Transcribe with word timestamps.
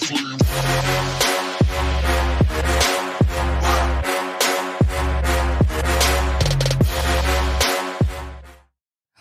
Hi 0.00 0.46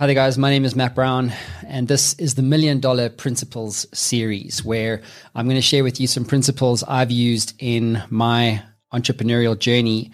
there, 0.05 0.13
guys. 0.13 0.37
My 0.37 0.51
name 0.51 0.65
is 0.65 0.75
Matt 0.75 0.93
Brown, 0.93 1.33
and 1.65 1.87
this 1.87 2.13
is 2.15 2.35
the 2.35 2.43
Million 2.43 2.79
Dollar 2.79 3.09
Principles 3.09 3.87
series 3.91 4.63
where 4.63 5.01
I'm 5.33 5.47
going 5.47 5.55
to 5.55 5.61
share 5.63 5.83
with 5.83 5.99
you 5.99 6.05
some 6.05 6.25
principles 6.25 6.83
I've 6.83 7.09
used 7.09 7.55
in 7.57 8.03
my 8.11 8.61
entrepreneurial 8.93 9.57
journey 9.57 10.11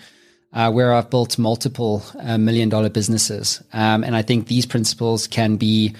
uh, 0.54 0.71
where 0.71 0.93
I've 0.93 1.09
built 1.09 1.38
multiple 1.38 2.04
uh, 2.20 2.38
million 2.38 2.70
dollar 2.70 2.89
businesses. 2.89 3.61
Um, 3.73 4.05
and 4.05 4.16
I 4.16 4.21
think 4.21 4.48
these 4.48 4.66
principles 4.66 5.27
can 5.27 5.57
be 5.57 5.93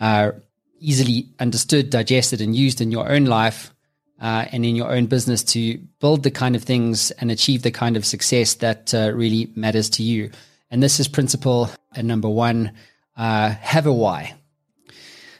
uh, 0.00 0.32
easily 0.80 1.28
understood, 1.38 1.90
digested, 1.90 2.40
and 2.40 2.56
used 2.56 2.80
in 2.80 2.90
your 2.90 3.08
own 3.08 3.26
life 3.26 3.72
uh, 4.20 4.46
and 4.52 4.64
in 4.64 4.76
your 4.76 4.92
own 4.92 5.06
business 5.06 5.42
to 5.42 5.78
build 6.00 6.22
the 6.22 6.30
kind 6.30 6.54
of 6.54 6.62
things 6.62 7.10
and 7.12 7.30
achieve 7.30 7.62
the 7.62 7.70
kind 7.70 7.96
of 7.96 8.04
success 8.04 8.54
that 8.54 8.94
uh, 8.94 9.12
really 9.14 9.50
matters 9.54 9.88
to 9.90 10.02
you. 10.02 10.30
And 10.70 10.82
this 10.82 11.00
is 11.00 11.08
principle 11.08 11.70
uh, 11.96 12.02
number 12.02 12.28
one 12.28 12.72
uh, 13.16 13.50
have 13.50 13.86
a 13.86 13.92
why. 13.92 14.34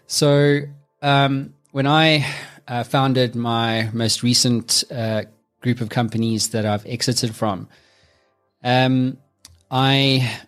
So 0.07 0.61
um, 1.03 1.55
when 1.73 1.87
I 1.87 2.27
uh, 2.67 2.85
founded 2.85 3.35
my 3.35 3.91
most 3.93 4.23
recent 4.23 4.85
group 5.61 5.81
of 5.81 5.89
companies 5.91 6.49
that 6.51 6.65
I've 6.65 6.87
exited 6.87 7.35
from, 7.35 7.69
um, 8.65 9.19
I 9.71 10.41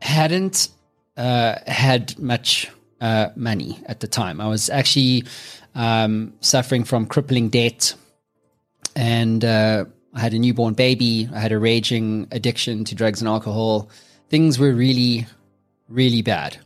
hadn't 0.00 0.68
uh, 1.16 1.58
had 1.66 2.18
much 2.18 2.70
uh, 3.00 3.28
money 3.36 3.80
at 3.86 4.00
the 4.00 4.06
time. 4.06 4.40
I 4.40 4.48
was 4.48 4.70
actually 4.70 5.24
um, 5.74 6.34
suffering 6.40 6.84
from 6.84 7.06
crippling 7.06 7.48
debt, 7.48 7.94
and 8.94 9.44
uh, 9.44 9.84
I 10.14 10.20
had 10.20 10.34
a 10.34 10.38
newborn 10.38 10.74
baby. 10.74 11.28
I 11.32 11.40
had 11.40 11.52
a 11.52 11.58
raging 11.58 12.28
addiction 12.30 12.84
to 12.84 12.94
drugs 12.94 13.20
and 13.20 13.28
alcohol. 13.28 13.88
Things 14.28 14.58
were 14.58 14.72
really, 14.72 15.26
really 15.88 16.22
bad. 16.22 16.58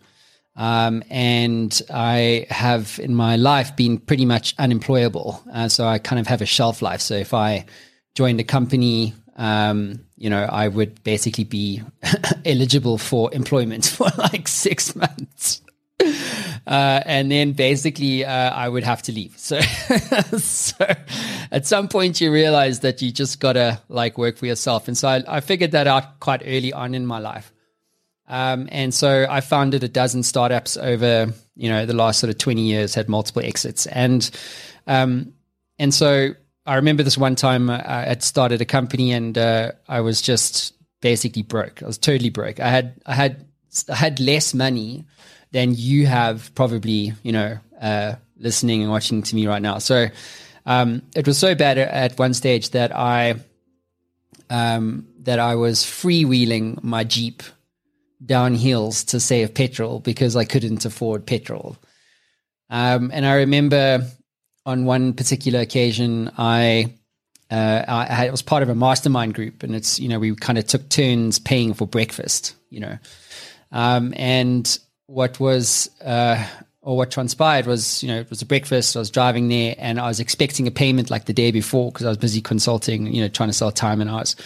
Um, 0.56 1.03
and 1.11 1.80
I 1.92 2.47
have 2.48 2.98
in 3.03 3.14
my 3.14 3.36
life 3.36 3.77
been 3.77 3.98
pretty 3.98 4.25
much 4.25 4.55
unemployable. 4.58 5.42
Uh, 5.52 5.69
so 5.69 5.86
I 5.86 5.98
kind 5.98 6.19
of 6.19 6.27
have 6.27 6.41
a 6.41 6.47
shelf 6.47 6.80
life. 6.80 7.00
So 7.00 7.14
if 7.14 7.34
I 7.34 7.67
joined 8.14 8.41
a 8.41 8.45
company, 8.45 9.14
um, 9.36 10.00
you 10.17 10.30
know, 10.30 10.42
I 10.42 10.69
would 10.69 11.02
basically 11.05 11.45
be 11.45 11.83
eligible 12.45 12.97
for 12.98 13.33
employment 13.34 13.86
for 13.97 14.08
like 14.17 14.48
six 14.48 14.97
months. 14.97 15.61
Uh, 16.67 17.00
and 17.06 17.31
then 17.31 17.53
basically 17.53 18.25
uh, 18.25 18.50
I 18.50 18.69
would 18.69 18.83
have 18.83 19.00
to 19.03 19.12
leave. 19.12 19.39
So, 19.39 19.61
so 20.39 20.84
at 21.53 21.64
some 21.64 21.86
point 21.86 22.20
you 22.20 22.33
realize 22.33 22.81
that 22.81 23.00
you 23.00 23.12
just 23.12 23.39
gotta 23.39 23.81
like 23.89 24.19
work 24.19 24.36
for 24.36 24.47
yourself. 24.47 24.89
And 24.89 24.98
so 24.98 25.08
I, 25.08 25.23
I 25.28 25.41
figured 25.41 25.73
that 25.73 25.86
out 25.86 26.19
quite 26.19 26.42
early 26.45 26.73
on 26.73 26.95
in 26.95 27.06
my 27.06 27.20
life. 27.20 27.53
Um, 28.28 28.69
and 28.73 28.92
so 28.92 29.27
I 29.31 29.41
founded 29.41 29.84
a 29.84 29.89
dozen 29.89 30.25
startups 30.25 30.77
over, 30.77 31.33
you 31.55 31.69
know, 31.70 31.86
the 31.86 31.95
last 31.95 32.19
sort 32.19 32.31
of 32.31 32.39
20 32.39 32.62
years, 32.62 32.95
had 32.97 33.08
multiple 33.08 33.42
exits. 33.45 33.86
And, 33.86 34.28
um, 34.89 35.34
and 35.78 35.95
so 35.95 36.30
I 36.67 36.75
remember 36.75 37.05
this 37.05 37.17
one 37.17 37.36
time 37.36 37.70
uh, 37.70 37.80
I 37.84 38.03
had 38.03 38.25
started 38.25 38.61
a 38.61 38.64
company 38.64 39.12
and, 39.12 39.39
uh, 39.39 39.73
I 39.89 40.01
was 40.01 40.20
just 40.20 40.73
basically 41.01 41.42
broke. 41.42 41.84
I 41.84 41.86
was 41.86 41.98
totally 41.98 42.30
broke. 42.30 42.58
I 42.58 42.69
had, 42.69 43.01
I 43.06 43.14
had, 43.14 43.47
I 43.89 43.95
had 43.95 44.19
less 44.19 44.53
money 44.53 45.05
than 45.52 45.75
you 45.75 46.06
have 46.06 46.55
probably, 46.55 47.12
you 47.22 47.33
know, 47.33 47.58
uh, 47.80 48.14
listening 48.39 48.83
and 48.83 48.91
watching 48.91 49.22
to 49.22 49.34
me 49.34 49.47
right 49.47 49.62
now. 49.62 49.78
So, 49.78 50.08
um, 50.66 51.02
it 51.14 51.27
was 51.27 51.39
so 51.39 51.55
bad 51.55 51.78
at 51.78 52.19
one 52.19 52.34
stage 52.34 52.70
that 52.70 52.94
I, 52.94 53.36
um, 54.50 55.06
that 55.20 55.39
I 55.39 55.55
was 55.55 55.80
freewheeling 55.80 56.83
my 56.83 57.05
Jeep 57.05 57.42
down 58.24 58.55
hills 58.55 59.05
to 59.05 59.20
save 59.20 59.55
petrol 59.55 60.01
because 60.01 60.36
I 60.36 60.45
couldn't 60.45 60.84
afford 60.84 61.27
petrol. 61.27 61.77
Um, 62.70 63.11
and 63.14 63.24
I 63.24 63.34
remember 63.34 64.07
on 64.64 64.84
one 64.84 65.13
particular 65.13 65.61
occasion, 65.61 66.30
I, 66.36 66.95
uh, 67.51 67.84
I, 67.86 68.27
I, 68.27 68.30
was 68.30 68.42
part 68.42 68.64
of 68.64 68.68
a 68.68 68.74
mastermind 68.74 69.34
group, 69.34 69.63
and 69.63 69.77
it's 69.77 70.01
you 70.01 70.08
know 70.08 70.18
we 70.18 70.34
kind 70.34 70.58
of 70.58 70.67
took 70.67 70.89
turns 70.89 71.39
paying 71.39 71.74
for 71.74 71.86
breakfast, 71.86 72.57
you 72.70 72.80
know, 72.80 72.98
um, 73.70 74.13
and 74.17 74.78
what 75.06 75.39
was 75.40 75.90
uh, 76.05 76.44
or 76.83 76.96
what 76.96 77.11
transpired 77.11 77.67
was 77.67 78.02
you 78.02 78.08
know 78.08 78.20
it 78.20 78.30
was 78.30 78.42
a 78.42 78.46
breakfast. 78.46 78.96
I 78.96 79.00
was 79.00 79.11
driving 79.11 79.48
there, 79.48 79.74
and 79.78 79.98
I 80.00 80.08
was 80.08 80.20
expecting 80.20 80.67
a 80.67 80.70
payment 80.70 81.11
like 81.11 81.27
the 81.27 81.33
day 81.33 81.50
before 81.50 81.90
because 81.90 82.06
I 82.06 82.08
was 82.08 82.18
busy 82.18 82.40
consulting, 82.40 83.12
you 83.12 83.22
know, 83.22 83.28
trying 83.28 83.48
to 83.48 83.52
sell 83.52 83.72
time 83.72 84.00
and 84.00 84.11
hours, 84.11 84.36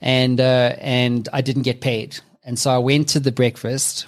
and 0.00 0.40
uh, 0.40 0.76
and 0.78 1.28
I 1.32 1.40
didn't 1.40 1.62
get 1.62 1.80
paid. 1.80 2.18
And 2.44 2.58
so 2.58 2.70
I 2.70 2.78
went 2.78 3.08
to 3.10 3.20
the 3.20 3.32
breakfast 3.32 4.06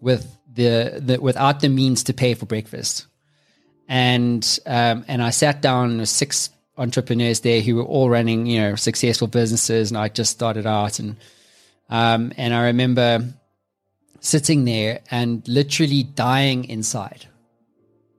with 0.00 0.36
the, 0.52 1.00
the 1.04 1.20
without 1.20 1.60
the 1.60 1.68
means 1.68 2.04
to 2.04 2.12
pay 2.12 2.34
for 2.34 2.46
breakfast. 2.46 3.06
And 3.88 4.58
um, 4.66 5.04
and 5.08 5.22
I 5.22 5.30
sat 5.30 5.60
down 5.60 5.98
with 5.98 6.08
six 6.08 6.50
entrepreneurs 6.78 7.40
there 7.40 7.60
who 7.60 7.76
were 7.76 7.84
all 7.84 8.08
running, 8.08 8.46
you 8.46 8.60
know, 8.60 8.74
successful 8.76 9.28
businesses, 9.28 9.90
and 9.90 9.98
I 9.98 10.08
just 10.08 10.30
started 10.32 10.66
out 10.66 10.98
and 10.98 11.16
um, 11.90 12.32
and 12.36 12.54
I 12.54 12.66
remember 12.66 13.34
sitting 14.22 14.64
there 14.64 15.00
and 15.10 15.46
literally 15.48 16.04
dying 16.04 16.64
inside. 16.64 17.26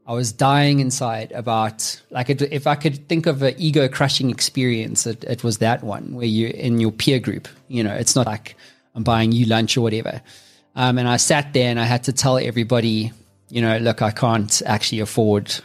I 0.06 0.14
was 0.14 0.34
dying 0.34 0.82
inside 0.82 1.32
about 1.32 2.02
like 2.12 2.30
it, 2.30 2.42
if 2.42 2.68
I 2.68 2.76
could 2.76 3.08
think 3.08 3.26
of 3.26 3.42
an 3.42 3.56
ego 3.58 3.88
crushing 3.88 4.30
experience, 4.30 5.08
it, 5.08 5.24
it 5.24 5.44
was 5.46 5.60
that 5.60 5.82
one 5.82 6.14
where 6.14 6.26
you're 6.26 6.50
in 6.50 6.82
your 6.82 6.92
peer 6.92 7.20
group. 7.20 7.48
You 7.70 7.86
know, 7.86 7.94
it's 7.94 8.16
not 8.16 8.26
like 8.26 8.58
I'm 8.94 9.04
buying 9.04 9.32
you 9.32 9.46
lunch 9.46 9.78
or 9.78 9.82
whatever. 9.82 10.22
Um, 10.76 10.98
and 10.98 11.08
I 11.08 11.18
sat 11.18 11.54
there 11.54 11.70
and 11.70 11.80
I 11.80 11.86
had 11.86 12.04
to 12.04 12.14
tell 12.14 12.38
everybody, 12.38 13.14
you 13.50 13.62
know, 13.62 13.78
look, 13.78 14.02
I 14.02 14.12
can't 14.12 14.62
actually 14.66 15.00
afford 15.00 15.56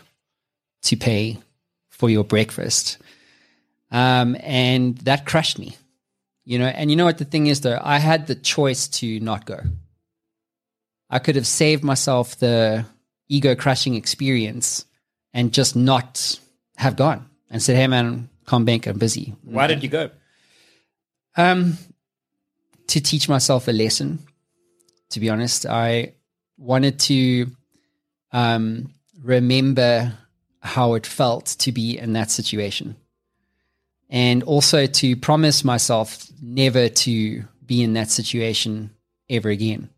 to 0.82 0.96
pay 0.96 1.38
for 1.88 2.08
your 2.08 2.22
breakfast. 2.22 2.98
Um, 3.90 4.36
and 4.40 4.98
that 4.98 5.26
crushed 5.26 5.58
me, 5.58 5.76
you 6.44 6.60
know. 6.60 6.66
And 6.66 6.90
you 6.90 6.96
know 6.96 7.06
what 7.06 7.18
the 7.18 7.24
thing 7.24 7.48
is, 7.48 7.62
though? 7.62 7.80
I 7.82 7.98
had 7.98 8.28
the 8.28 8.36
choice 8.36 8.86
to 8.88 9.18
not 9.18 9.46
go. 9.46 9.60
I 11.10 11.18
could 11.18 11.36
have 11.36 11.46
saved 11.46 11.84
myself 11.84 12.36
the 12.38 12.84
ego 13.28 13.54
crushing 13.54 13.94
experience 13.94 14.84
and 15.32 15.52
just 15.52 15.76
not 15.76 16.38
have 16.76 16.96
gone 16.96 17.28
and 17.50 17.62
said, 17.62 17.76
hey, 17.76 17.86
man, 17.86 18.28
come 18.46 18.64
back, 18.64 18.86
I'm 18.86 18.98
busy. 18.98 19.34
Why 19.42 19.66
did 19.66 19.82
you 19.82 19.88
go? 19.88 20.10
Um, 21.36 21.78
to 22.88 23.00
teach 23.00 23.28
myself 23.28 23.68
a 23.68 23.72
lesson. 23.72 24.18
To 25.10 25.20
be 25.20 25.30
honest, 25.30 25.64
I 25.64 26.14
wanted 26.58 26.98
to 27.00 27.46
um, 28.32 28.92
remember 29.22 30.12
how 30.60 30.94
it 30.94 31.06
felt 31.06 31.46
to 31.60 31.72
be 31.72 31.96
in 31.96 32.12
that 32.14 32.30
situation, 32.30 32.96
and 34.10 34.42
also 34.42 34.86
to 34.86 35.16
promise 35.16 35.64
myself 35.64 36.26
never 36.42 36.88
to 36.88 37.44
be 37.64 37.82
in 37.82 37.94
that 37.94 38.10
situation 38.10 38.90
ever 39.30 39.48
again. 39.48 39.88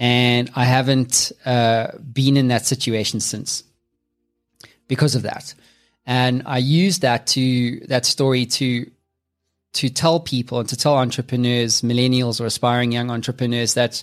And 0.00 0.50
I 0.56 0.64
haven't 0.64 1.30
uh, 1.44 1.88
been 1.98 2.38
in 2.38 2.48
that 2.48 2.64
situation 2.64 3.20
since 3.20 3.62
because 4.88 5.14
of 5.14 5.22
that. 5.22 5.54
And 6.06 6.42
I 6.46 6.56
use 6.56 7.00
that 7.00 7.26
to 7.28 7.80
that 7.80 8.06
story 8.06 8.46
to 8.46 8.90
to 9.74 9.88
tell 9.90 10.18
people 10.18 10.58
and 10.58 10.68
to 10.70 10.76
tell 10.76 10.96
entrepreneurs, 10.96 11.82
millennials 11.82 12.40
or 12.40 12.46
aspiring 12.46 12.92
young 12.92 13.10
entrepreneurs 13.10 13.74
that 13.74 14.02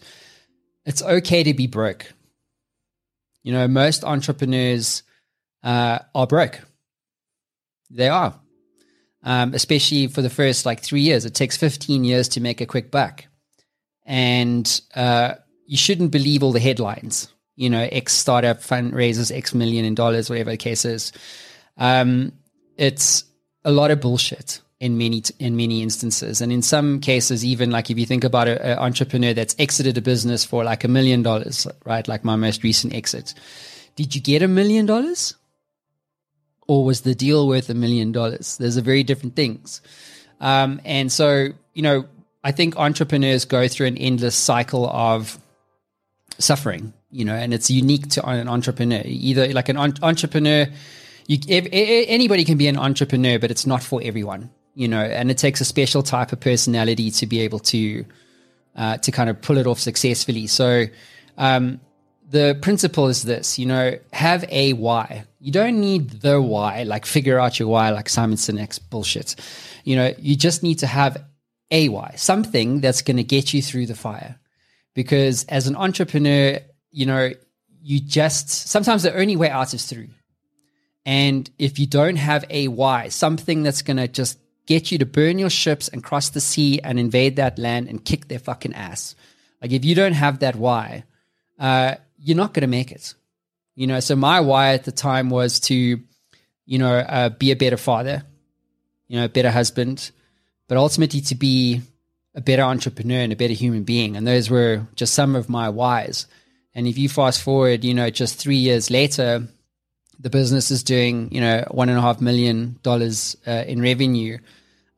it's 0.86 1.02
okay 1.02 1.44
to 1.44 1.54
be 1.54 1.68
broke. 1.68 2.14
You 3.44 3.52
know, 3.52 3.68
most 3.68 4.04
entrepreneurs 4.04 5.02
uh, 5.64 6.00
are 6.14 6.28
broke. 6.28 6.62
They 7.90 8.08
are, 8.08 8.40
um, 9.24 9.54
especially 9.56 10.08
for 10.08 10.22
the 10.22 10.30
first 10.30 10.66
like 10.66 10.82
three 10.82 11.02
years. 11.02 11.26
It 11.26 11.34
takes 11.34 11.58
15 11.58 12.04
years 12.04 12.30
to 12.30 12.40
make 12.40 12.62
a 12.62 12.66
quick 12.66 12.92
buck. 12.92 13.26
And 14.06 14.80
uh, 14.96 15.36
you 15.68 15.78
shouldn't 15.78 16.12
believe 16.12 16.42
all 16.42 16.52
the 16.52 16.60
headlines, 16.60 17.28
you 17.56 17.70
know, 17.70 17.88
X 17.92 18.14
startup 18.14 18.62
fundraisers, 18.62 19.36
X 19.36 19.54
million 19.54 19.86
in 19.86 19.94
dollars, 19.94 20.30
whatever 20.30 20.52
the 20.52 20.58
case 20.58 20.86
is. 20.86 21.12
Um, 21.78 22.32
it's 22.78 23.24
a 23.64 23.72
lot 23.72 23.92
of 23.92 24.02
bullshit 24.02 24.62
in 24.80 24.98
many 24.98 25.24
in 25.40 25.56
many 25.56 25.82
instances. 25.82 26.42
And 26.42 26.52
in 26.52 26.62
some 26.62 27.00
cases 27.00 27.44
even 27.44 27.72
like 27.72 27.90
if 27.92 28.00
you 28.00 28.06
think 28.06 28.24
about 28.24 28.48
an 28.48 28.78
entrepreneur 28.78 29.34
that's 29.34 29.56
exited 29.60 29.98
a 29.98 30.02
business 30.02 30.46
for 30.46 30.64
like 30.64 30.84
a 30.84 30.88
million 30.88 31.24
dollars 31.24 31.68
right 31.84 32.08
like 32.08 32.24
my 32.24 32.36
most 32.36 32.64
recent 32.64 32.94
exit 32.94 33.34
did 33.96 34.14
you 34.14 34.22
get 34.22 34.44
a 34.44 34.48
million 34.48 34.86
dollars? 34.86 35.34
Or 36.68 36.86
was 36.86 37.02
the 37.02 37.16
deal 37.16 37.48
worth 37.48 37.70
a 37.70 37.74
million 37.74 38.12
dollars? 38.12 38.58
There's 38.58 38.78
a 38.78 38.82
very 38.82 39.02
different 39.02 39.36
things. 39.36 39.82
Um, 40.40 40.80
and 40.86 41.12
so 41.12 41.50
you 41.78 41.84
know 41.84 42.06
i 42.44 42.52
think 42.52 42.76
entrepreneurs 42.76 43.46
go 43.46 43.68
through 43.68 43.86
an 43.86 43.98
endless 43.98 44.36
cycle 44.36 44.90
of 44.90 45.40
suffering 46.40 46.94
you 47.12 47.26
know 47.26 47.34
and 47.34 47.54
it's 47.54 47.70
unique 47.70 48.08
to 48.10 48.26
an 48.28 48.48
entrepreneur 48.48 49.02
either 49.06 49.48
like 49.54 49.70
an 49.70 49.78
entrepreneur 49.78 50.68
you 51.28 51.38
if, 51.48 51.68
anybody 51.72 52.46
can 52.46 52.58
be 52.58 52.68
an 52.68 52.78
entrepreneur, 52.78 53.38
but 53.38 53.52
it's 53.52 53.68
not 53.68 53.84
for 53.84 54.02
everyone, 54.04 54.50
you 54.74 54.88
know. 54.88 55.02
And 55.02 55.30
it 55.30 55.38
takes 55.38 55.62
a 55.62 55.66
special 55.66 56.02
type 56.02 56.32
of 56.32 56.40
personality 56.40 57.12
to 57.12 57.28
be 57.28 57.42
able 57.42 57.60
to 57.60 58.06
uh, 58.76 58.98
to 58.98 59.12
kind 59.12 59.30
of 59.30 59.42
pull 59.42 59.58
it 59.58 59.68
off 59.68 59.80
successfully. 59.80 60.48
So. 60.48 60.86
Um, 61.38 61.82
the 62.30 62.58
principle 62.62 63.08
is 63.08 63.24
this, 63.24 63.58
you 63.58 63.66
know, 63.66 63.98
have 64.12 64.44
a 64.50 64.74
why. 64.74 65.24
You 65.40 65.54
don't 65.54 65.80
need 65.80 66.10
the 66.10 66.42
why, 66.42 66.84
like 66.84 67.06
figure 67.06 67.40
out 67.40 67.58
your 67.58 67.70
why, 67.70 67.92
like 67.92 68.10
Simon 68.10 68.36
Sinek's 68.36 68.80
bullshit. 68.80 69.38
You 69.86 69.96
know, 69.96 70.14
you 70.18 70.36
just 70.36 70.62
need 70.62 70.80
to 70.80 70.88
have 70.88 71.24
a 71.72 71.88
why, 71.88 72.16
something 72.18 72.82
that's 72.82 73.02
going 73.02 73.16
to 73.16 73.24
get 73.24 73.54
you 73.54 73.62
through 73.62 73.86
the 73.86 73.96
fire. 73.96 74.38
Because 74.98 75.44
as 75.44 75.68
an 75.68 75.76
entrepreneur, 75.76 76.58
you 76.90 77.06
know, 77.06 77.30
you 77.84 78.00
just 78.00 78.50
sometimes 78.50 79.04
the 79.04 79.16
only 79.16 79.36
way 79.36 79.48
out 79.48 79.76
is 79.76 79.86
through. 79.86 80.08
And 81.06 81.48
if 81.60 81.78
you 81.78 81.86
don't 81.86 82.16
have 82.16 82.46
a 82.50 82.68
why, 82.68 83.10
something 83.10 83.62
that's 83.62 83.84
going 83.84 83.98
to 83.98 84.08
just 84.08 84.40
get 84.66 84.92
you 84.92 84.98
to 84.98 85.06
burn 85.06 85.38
your 85.38 85.52
ships 85.52 85.88
and 85.88 86.04
cross 86.04 86.30
the 86.30 86.42
sea 86.42 86.80
and 86.84 87.00
invade 87.00 87.36
that 87.36 87.60
land 87.60 87.88
and 87.88 88.04
kick 88.04 88.28
their 88.28 88.40
fucking 88.40 88.74
ass. 88.74 89.14
Like 89.62 89.72
if 89.72 89.86
you 89.86 89.94
don't 89.94 90.14
have 90.14 90.40
that 90.40 90.56
why, 90.56 91.04
uh, 91.60 91.94
you're 92.18 92.36
not 92.36 92.56
going 92.56 92.62
to 92.62 92.68
make 92.68 92.92
it. 92.92 93.14
You 93.76 93.86
know, 93.86 94.00
so 94.00 94.16
my 94.16 94.40
why 94.40 94.74
at 94.74 94.86
the 94.86 94.92
time 94.92 95.30
was 95.30 95.60
to, 95.60 96.02
you 96.66 96.78
know, 96.80 96.96
uh, 96.96 97.30
be 97.30 97.52
a 97.52 97.56
better 97.56 97.78
father, 97.78 98.24
you 99.08 99.20
know, 99.20 99.26
a 99.26 99.30
better 99.30 99.52
husband, 99.52 100.10
but 100.68 100.80
ultimately 100.80 101.22
to 101.22 101.36
be 101.36 101.84
a 102.38 102.42
better 102.42 102.62
entrepreneur 102.62 103.20
and 103.20 103.34
a 103.34 103.36
better 103.36 103.54
human 103.54 103.84
being. 103.84 104.16
And 104.16 104.28
those 104.28 104.50
were 104.50 104.88
just 104.96 105.16
some 105.16 105.36
of 105.36 105.50
my 105.50 105.70
whys. 105.70 106.28
And 106.76 106.88
if 106.88 106.96
you 106.96 107.10
fast 107.10 107.42
forward, 107.42 107.84
you 107.84 107.96
know, 107.96 108.12
just 108.12 108.38
three 108.38 108.58
years 108.58 108.92
later, 108.92 109.48
the 110.20 110.30
business 110.30 110.70
is 110.70 110.84
doing, 110.84 111.34
you 111.34 111.42
know, 111.42 111.66
one 111.72 111.90
and 111.90 111.98
a 111.98 112.02
half 112.02 112.22
million 112.22 112.80
dollars 112.84 113.36
uh, 113.48 113.64
in 113.68 113.82
revenue. 113.82 114.38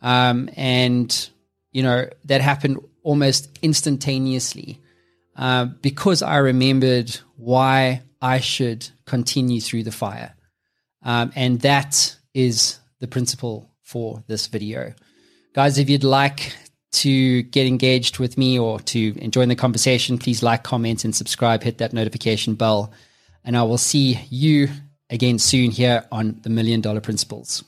Um, 0.02 0.50
and, 0.58 1.30
you 1.72 1.82
know, 1.82 2.10
that 2.26 2.42
happened 2.42 2.80
almost 3.04 3.58
instantaneously. 3.62 4.82
Uh, 5.38 5.66
because 5.82 6.22
I 6.22 6.38
remembered 6.38 7.18
why 7.38 8.02
I 8.22 8.42
should 8.42 8.90
continue 9.06 9.62
through 9.62 9.84
the 9.84 9.94
fire. 9.94 10.36
Um, 11.04 11.32
and 11.36 11.62
that 11.62 12.18
is 12.34 12.80
the 13.00 13.08
principle 13.08 13.72
for 13.82 14.22
this 14.28 14.48
video. 14.48 14.94
Guys, 15.54 15.78
if 15.78 15.90
you'd 15.90 16.04
like 16.04 16.54
to 16.92 17.44
get 17.44 17.68
engaged 17.68 18.20
with 18.20 18.38
me 18.38 18.58
or 18.58 18.80
to 18.80 19.14
join 19.30 19.50
the 19.50 19.56
conversation, 19.56 20.18
please 20.18 20.42
like, 20.42 20.64
comment, 20.64 21.06
and 21.06 21.16
subscribe. 21.16 21.64
Hit 21.64 21.78
that 21.78 21.94
notification 21.94 22.56
bell. 22.56 22.92
And 23.44 23.56
I 23.56 23.64
will 23.64 23.78
see 23.78 24.20
you 24.30 24.70
again 25.10 25.40
soon 25.40 25.72
here 25.72 26.06
on 26.12 26.40
the 26.44 26.50
Million 26.50 26.82
Dollar 26.82 27.02
Principles. 27.02 27.64